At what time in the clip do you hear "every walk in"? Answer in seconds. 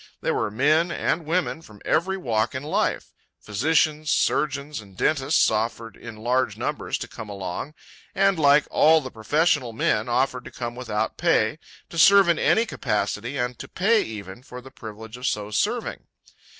1.85-2.63